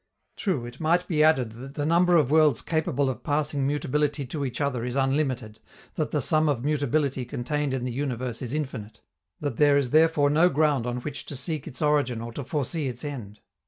True, 0.35 0.65
it 0.65 0.79
might 0.79 1.07
be 1.07 1.23
added 1.23 1.51
that 1.51 1.75
the 1.75 1.85
number 1.85 2.15
of 2.15 2.31
worlds 2.31 2.63
capable 2.63 3.07
of 3.07 3.23
passing 3.23 3.67
mutability 3.67 4.25
to 4.25 4.43
each 4.43 4.59
other 4.59 4.83
is 4.83 4.95
unlimited, 4.95 5.59
that 5.93 6.09
the 6.09 6.21
sum 6.23 6.49
of 6.49 6.65
mutability 6.65 7.23
contained 7.23 7.71
in 7.71 7.83
the 7.83 7.91
universe 7.91 8.41
is 8.41 8.51
infinite, 8.51 9.01
that 9.41 9.57
there 9.57 9.77
is 9.77 9.91
therefore 9.91 10.31
no 10.31 10.49
ground 10.49 10.87
on 10.87 11.01
which 11.01 11.27
to 11.27 11.35
seek 11.35 11.67
its 11.67 11.83
origin 11.83 12.19
or 12.19 12.31
to 12.33 12.43
foresee 12.43 12.87
its 12.87 13.05
end. 13.05 13.41